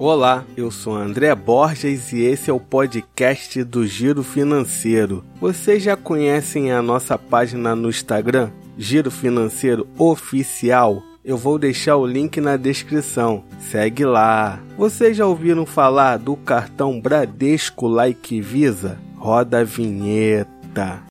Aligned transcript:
Olá, 0.00 0.44
eu 0.56 0.70
sou 0.70 0.94
André 0.94 1.34
Borges 1.34 2.12
e 2.12 2.20
esse 2.20 2.48
é 2.48 2.52
o 2.52 2.60
podcast 2.60 3.64
do 3.64 3.84
Giro 3.84 4.22
Financeiro. 4.22 5.24
Vocês 5.40 5.82
já 5.82 5.96
conhecem 5.96 6.70
a 6.70 6.80
nossa 6.80 7.18
página 7.18 7.74
no 7.74 7.88
Instagram, 7.88 8.50
Giro 8.78 9.10
Financeiro 9.10 9.88
Oficial? 9.98 11.02
Eu 11.24 11.36
vou 11.36 11.58
deixar 11.58 11.96
o 11.96 12.06
link 12.06 12.40
na 12.40 12.56
descrição. 12.56 13.42
Segue 13.58 14.04
lá. 14.04 14.60
Vocês 14.76 15.16
já 15.16 15.26
ouviram 15.26 15.66
falar 15.66 16.16
do 16.16 16.36
cartão 16.36 17.00
Bradesco 17.00 17.88
Like 17.88 18.40
Visa? 18.40 19.00
Roda 19.16 19.58
a 19.58 19.64
vinheta. 19.64 21.07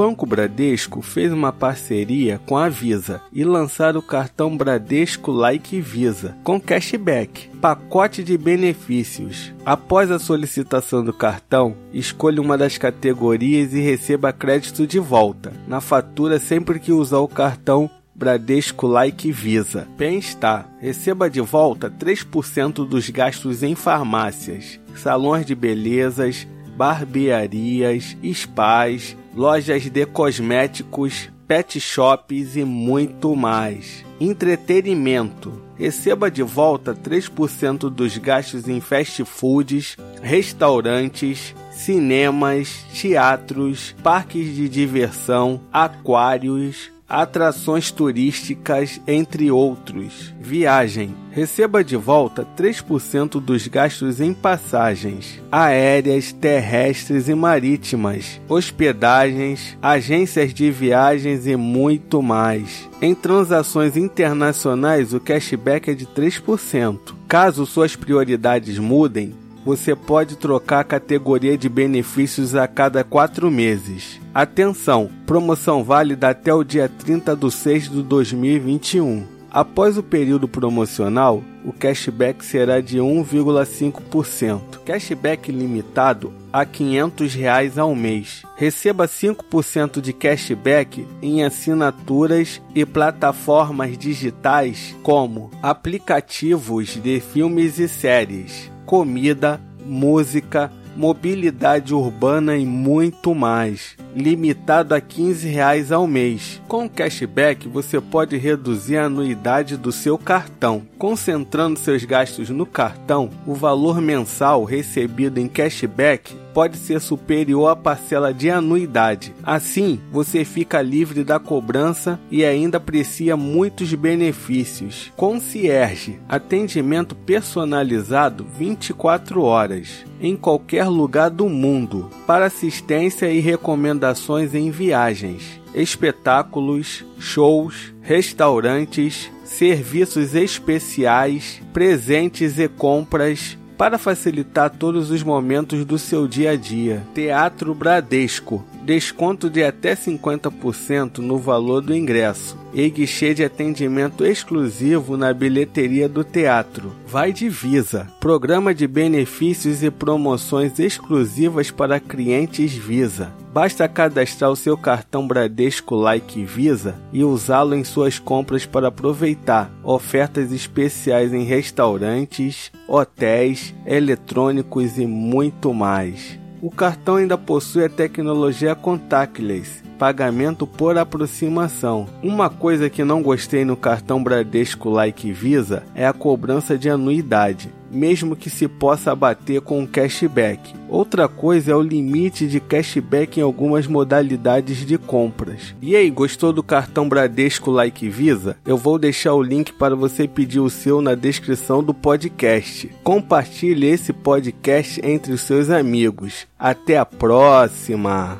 Banco 0.00 0.24
Bradesco 0.24 1.02
fez 1.02 1.30
uma 1.30 1.52
parceria 1.52 2.40
com 2.46 2.56
a 2.56 2.70
Visa 2.70 3.20
e 3.30 3.44
lançaram 3.44 4.00
o 4.00 4.02
cartão 4.02 4.56
Bradesco 4.56 5.30
Like 5.30 5.78
Visa 5.78 6.34
com 6.42 6.58
cashback, 6.58 7.50
pacote 7.60 8.24
de 8.24 8.38
benefícios. 8.38 9.52
Após 9.62 10.10
a 10.10 10.18
solicitação 10.18 11.04
do 11.04 11.12
cartão, 11.12 11.76
escolha 11.92 12.40
uma 12.40 12.56
das 12.56 12.78
categorias 12.78 13.74
e 13.74 13.80
receba 13.80 14.32
crédito 14.32 14.86
de 14.86 14.98
volta 14.98 15.52
na 15.68 15.82
fatura 15.82 16.38
sempre 16.38 16.80
que 16.80 16.92
usar 16.92 17.18
o 17.18 17.28
cartão 17.28 17.90
Bradesco 18.14 18.86
Like 18.86 19.30
Visa. 19.30 19.86
Bem-estar. 19.98 20.66
Receba 20.80 21.28
de 21.28 21.42
volta 21.42 21.90
3% 21.90 22.88
dos 22.88 23.10
gastos 23.10 23.62
em 23.62 23.74
farmácias, 23.74 24.80
salões 24.96 25.44
de 25.44 25.54
belezas, 25.54 26.48
barbearias, 26.74 28.16
spas, 28.32 29.14
lojas 29.34 29.88
de 29.88 30.06
cosméticos, 30.06 31.30
pet 31.46 31.80
shops 31.80 32.56
e 32.56 32.64
muito 32.64 33.34
mais. 33.34 34.04
Entretenimento. 34.20 35.52
Receba 35.76 36.30
de 36.30 36.42
volta 36.42 36.94
3% 36.94 37.88
dos 37.90 38.16
gastos 38.18 38.68
em 38.68 38.80
fast 38.80 39.24
foods, 39.24 39.96
restaurantes, 40.22 41.54
cinemas, 41.72 42.84
teatros, 42.92 43.94
parques 44.02 44.54
de 44.54 44.68
diversão, 44.68 45.60
aquários, 45.72 46.92
atrações 47.10 47.90
turísticas, 47.90 49.00
entre 49.06 49.50
outros. 49.50 50.32
Viagem. 50.40 51.14
Receba 51.32 51.84
de 51.84 51.96
volta 51.96 52.46
3% 52.56 53.40
dos 53.40 53.66
gastos 53.66 54.20
em 54.20 54.32
passagens 54.32 55.40
aéreas, 55.50 56.32
terrestres 56.32 57.28
e 57.28 57.34
marítimas, 57.34 58.40
hospedagens, 58.48 59.76
agências 59.82 60.54
de 60.54 60.70
viagens 60.70 61.46
e 61.46 61.56
muito 61.56 62.22
mais. 62.22 62.88
Em 63.02 63.14
transações 63.14 63.96
internacionais, 63.96 65.12
o 65.12 65.20
cashback 65.20 65.90
é 65.90 65.94
de 65.94 66.06
3%. 66.06 67.14
Caso 67.28 67.66
suas 67.66 67.94
prioridades 67.94 68.78
mudem, 68.78 69.34
você 69.64 69.94
pode 69.94 70.36
trocar 70.36 70.80
a 70.80 70.84
categoria 70.84 71.56
de 71.56 71.68
benefícios 71.68 72.54
a 72.54 72.66
cada 72.66 73.04
quatro 73.04 73.50
meses. 73.50 74.20
Atenção! 74.34 75.10
Promoção 75.26 75.84
válida 75.84 76.30
até 76.30 76.52
o 76.54 76.64
dia 76.64 76.88
30 76.88 77.36
de 77.36 77.50
6 77.50 77.90
de 77.90 78.02
2021. 78.02 79.40
Após 79.50 79.98
o 79.98 80.02
período 80.02 80.46
promocional, 80.46 81.42
o 81.64 81.72
cashback 81.72 82.44
será 82.44 82.80
de 82.80 82.98
1,5%. 82.98 84.78
Cashback 84.84 85.50
limitado 85.50 86.32
a 86.52 86.64
500 86.64 87.34
reais 87.34 87.76
ao 87.76 87.94
mês. 87.94 88.42
Receba 88.56 89.08
5% 89.08 90.00
de 90.00 90.12
cashback 90.12 91.04
em 91.20 91.42
assinaturas 91.42 92.62
e 92.74 92.86
plataformas 92.86 93.98
digitais 93.98 94.94
como 95.02 95.50
aplicativos 95.60 96.94
de 96.94 97.18
filmes 97.18 97.80
e 97.80 97.88
séries 97.88 98.70
comida, 98.86 99.60
música, 99.84 100.70
mobilidade 100.96 101.94
urbana 101.94 102.56
e 102.56 102.66
muito 102.66 103.34
mais. 103.34 103.96
Limitado 104.14 104.94
a 104.94 105.00
15 105.00 105.48
reais 105.48 105.92
ao 105.92 106.06
mês. 106.06 106.60
Com 106.66 106.88
cashback 106.88 107.68
você 107.68 108.00
pode 108.00 108.36
reduzir 108.36 108.96
a 108.96 109.06
anuidade 109.06 109.76
do 109.76 109.92
seu 109.92 110.18
cartão. 110.18 110.82
Concentrando 110.98 111.78
seus 111.78 112.04
gastos 112.04 112.50
no 112.50 112.66
cartão, 112.66 113.30
o 113.46 113.54
valor 113.54 114.00
mensal 114.00 114.64
recebido 114.64 115.38
em 115.38 115.48
cashback 115.48 116.34
pode 116.52 116.76
ser 116.76 117.00
superior 117.00 117.68
à 117.68 117.76
parcela 117.76 118.32
de 118.32 118.50
anuidade. 118.50 119.34
Assim, 119.42 120.00
você 120.12 120.44
fica 120.44 120.82
livre 120.82 121.24
da 121.24 121.38
cobrança 121.38 122.18
e 122.30 122.44
ainda 122.44 122.78
aprecia 122.78 123.36
muitos 123.36 123.92
benefícios. 123.94 125.12
Concierge, 125.16 126.18
atendimento 126.28 127.14
personalizado 127.14 128.46
24 128.58 129.42
horas 129.42 130.04
em 130.20 130.36
qualquer 130.36 130.88
lugar 130.88 131.30
do 131.30 131.48
mundo 131.48 132.10
para 132.26 132.46
assistência 132.46 133.30
e 133.30 133.40
recomendações 133.40 134.54
em 134.54 134.70
viagens, 134.70 135.60
espetáculos, 135.74 137.04
shows, 137.18 137.94
restaurantes, 138.02 139.30
serviços 139.44 140.34
especiais, 140.34 141.60
presentes 141.72 142.58
e 142.58 142.68
compras 142.68 143.58
para 143.80 143.96
facilitar 143.96 144.68
todos 144.68 145.10
os 145.10 145.22
momentos 145.22 145.86
do 145.86 145.96
seu 145.96 146.28
dia 146.28 146.50
a 146.50 146.54
dia. 146.54 147.02
Teatro 147.14 147.74
Bradesco. 147.74 148.62
Desconto 148.82 149.48
de 149.48 149.64
até 149.64 149.96
50% 149.96 151.18
no 151.18 151.38
valor 151.38 151.80
do 151.80 151.96
ingresso 151.96 152.58
e 152.74 152.90
guichê 152.90 153.32
de 153.32 153.42
atendimento 153.42 154.22
exclusivo 154.22 155.16
na 155.16 155.32
bilheteria 155.32 156.10
do 156.10 156.22
teatro. 156.22 156.94
Vai 157.06 157.32
de 157.32 157.48
Visa. 157.48 158.06
Programa 158.20 158.74
de 158.74 158.86
benefícios 158.86 159.82
e 159.82 159.90
promoções 159.90 160.78
exclusivas 160.78 161.70
para 161.70 161.98
clientes 161.98 162.74
Visa. 162.74 163.32
Basta 163.52 163.88
cadastrar 163.88 164.50
o 164.50 164.56
seu 164.56 164.76
cartão 164.76 165.26
Bradesco 165.26 165.96
Like 165.96 166.44
Visa 166.44 166.94
e 167.12 167.24
usá-lo 167.24 167.74
em 167.74 167.82
suas 167.82 168.18
compras 168.18 168.64
para 168.64 168.88
aproveitar 168.88 169.70
ofertas 169.82 170.52
especiais 170.52 171.34
em 171.34 171.42
restaurantes, 171.42 172.70
hotéis, 172.86 173.74
eletrônicos 173.84 174.98
e 174.98 175.06
muito 175.06 175.74
mais. 175.74 176.38
O 176.62 176.70
cartão 176.70 177.16
ainda 177.16 177.36
possui 177.36 177.84
a 177.84 177.88
tecnologia 177.88 178.74
contactless 178.74 179.90
pagamento 180.00 180.66
por 180.66 180.96
aproximação. 180.96 182.06
Uma 182.22 182.48
coisa 182.48 182.88
que 182.88 183.04
não 183.04 183.22
gostei 183.22 183.66
no 183.66 183.76
cartão 183.76 184.24
Bradesco 184.24 184.88
Like 184.88 185.30
Visa 185.30 185.82
é 185.94 186.06
a 186.06 186.12
cobrança 186.14 186.78
de 186.78 186.88
anuidade, 186.88 187.70
mesmo 187.90 188.34
que 188.34 188.48
se 188.48 188.66
possa 188.66 189.12
abater 189.12 189.60
com 189.60 189.80
um 189.80 189.86
cashback. 189.86 190.79
Outra 190.90 191.28
coisa 191.28 191.70
é 191.70 191.74
o 191.74 191.80
limite 191.80 192.48
de 192.48 192.58
cashback 192.58 193.38
em 193.38 193.42
algumas 193.42 193.86
modalidades 193.86 194.84
de 194.84 194.98
compras. 194.98 195.74
E 195.80 195.94
aí, 195.94 196.10
gostou 196.10 196.52
do 196.52 196.64
cartão 196.64 197.08
Bradesco 197.08 197.70
Like 197.70 198.08
Visa? 198.08 198.56
Eu 198.66 198.76
vou 198.76 198.98
deixar 198.98 199.34
o 199.34 199.42
link 199.42 199.72
para 199.72 199.94
você 199.94 200.26
pedir 200.26 200.58
o 200.58 200.68
seu 200.68 201.00
na 201.00 201.14
descrição 201.14 201.82
do 201.82 201.94
podcast. 201.94 202.90
Compartilhe 203.04 203.86
esse 203.86 204.12
podcast 204.12 205.00
entre 205.04 205.32
os 205.32 205.42
seus 205.42 205.70
amigos. 205.70 206.48
Até 206.58 206.98
a 206.98 207.06
próxima! 207.06 208.38